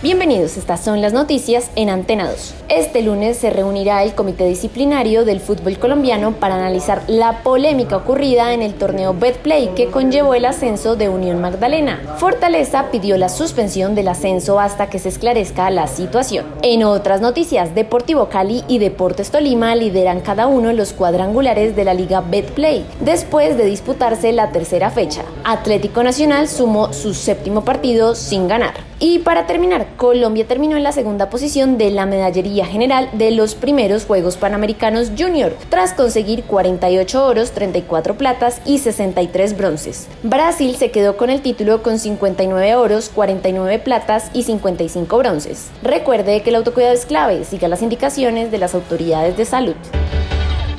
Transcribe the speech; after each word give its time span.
Bienvenidos, 0.00 0.56
estas 0.56 0.84
son 0.84 1.00
las 1.00 1.12
noticias 1.12 1.72
en 1.74 1.90
Antena 1.90 2.30
2. 2.30 2.54
Este 2.68 3.02
lunes 3.02 3.36
se 3.36 3.50
reunirá 3.50 4.04
el 4.04 4.14
Comité 4.14 4.44
Disciplinario 4.44 5.24
del 5.24 5.40
Fútbol 5.40 5.76
Colombiano 5.80 6.34
para 6.34 6.54
analizar 6.54 7.02
la 7.08 7.42
polémica 7.42 7.96
ocurrida 7.96 8.54
en 8.54 8.62
el 8.62 8.74
torneo 8.74 9.12
Betplay 9.12 9.74
que 9.74 9.86
conllevó 9.86 10.34
el 10.34 10.44
ascenso 10.44 10.94
de 10.94 11.08
Unión 11.08 11.40
Magdalena. 11.40 11.98
Fortaleza 12.18 12.92
pidió 12.92 13.16
la 13.16 13.28
suspensión 13.28 13.96
del 13.96 14.06
ascenso 14.06 14.60
hasta 14.60 14.88
que 14.88 15.00
se 15.00 15.08
esclarezca 15.08 15.68
la 15.70 15.88
situación. 15.88 16.46
En 16.62 16.84
otras 16.84 17.20
noticias, 17.20 17.74
Deportivo 17.74 18.28
Cali 18.28 18.62
y 18.68 18.78
Deportes 18.78 19.32
Tolima 19.32 19.74
lideran 19.74 20.20
cada 20.20 20.46
uno 20.46 20.72
los 20.72 20.92
cuadrangulares 20.92 21.74
de 21.74 21.84
la 21.84 21.94
Liga 21.94 22.20
Betplay, 22.20 22.86
después 23.00 23.58
de 23.58 23.64
disputarse 23.64 24.30
la 24.30 24.52
tercera 24.52 24.92
fecha. 24.92 25.24
Atlético 25.42 26.04
Nacional 26.04 26.46
sumó 26.46 26.92
su 26.92 27.14
séptimo 27.14 27.64
partido 27.64 28.14
sin 28.14 28.46
ganar. 28.46 28.74
Y 29.00 29.20
para 29.20 29.46
terminar, 29.46 29.87
Colombia 29.96 30.46
terminó 30.46 30.76
en 30.76 30.82
la 30.82 30.92
segunda 30.92 31.30
posición 31.30 31.78
de 31.78 31.90
la 31.90 32.06
medallería 32.06 32.66
general 32.66 33.08
de 33.12 33.30
los 33.30 33.54
primeros 33.54 34.04
Juegos 34.04 34.36
Panamericanos 34.36 35.12
Junior, 35.16 35.56
tras 35.68 35.94
conseguir 35.94 36.44
48 36.44 37.24
oros, 37.24 37.52
34 37.52 38.16
platas 38.16 38.60
y 38.64 38.78
63 38.78 39.56
bronces. 39.56 40.08
Brasil 40.22 40.76
se 40.76 40.90
quedó 40.90 41.16
con 41.16 41.30
el 41.30 41.42
título 41.42 41.82
con 41.82 41.98
59 41.98 42.76
oros, 42.76 43.10
49 43.14 43.78
platas 43.78 44.30
y 44.34 44.42
55 44.44 45.18
bronces. 45.18 45.68
Recuerde 45.82 46.42
que 46.42 46.50
el 46.50 46.56
autocuidado 46.56 46.94
es 46.94 47.06
clave, 47.06 47.44
siga 47.44 47.68
las 47.68 47.82
indicaciones 47.82 48.50
de 48.50 48.58
las 48.58 48.74
autoridades 48.74 49.36
de 49.36 49.44
salud. 49.44 49.76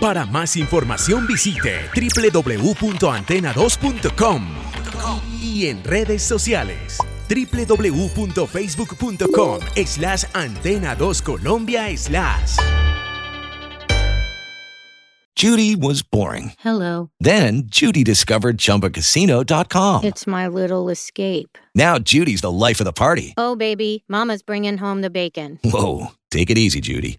Para 0.00 0.24
más 0.26 0.56
información 0.56 1.26
visite 1.26 1.72
www.antena2.com 1.94 4.46
y 5.40 5.68
en 5.68 5.82
redes 5.84 6.22
sociales 6.22 6.98
www.facebook.com 7.28 9.60
slash 9.84 10.24
antena 10.34 10.96
2 10.96 11.14
Colombia 11.22 11.96
slash. 11.96 12.56
Judy 15.36 15.76
was 15.76 16.02
boring. 16.02 16.52
Hello. 16.60 17.10
Then 17.20 17.64
Judy 17.66 18.02
discovered 18.02 18.56
ChumbaCasino.com. 18.56 20.04
It's 20.04 20.26
my 20.26 20.48
little 20.48 20.88
escape. 20.88 21.58
Now 21.74 21.98
Judy's 21.98 22.40
the 22.40 22.50
life 22.50 22.80
of 22.80 22.86
the 22.86 22.92
party. 22.94 23.34
Oh, 23.36 23.54
baby, 23.54 24.02
Mama's 24.08 24.42
bringing 24.42 24.78
home 24.78 25.02
the 25.02 25.10
bacon. 25.10 25.60
Whoa, 25.62 26.12
take 26.30 26.48
it 26.48 26.56
easy, 26.56 26.80
Judy. 26.80 27.18